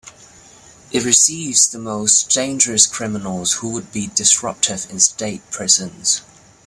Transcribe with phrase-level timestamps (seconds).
[0.91, 6.21] It receives the most dangerous criminals who would be disruptive in state prisons.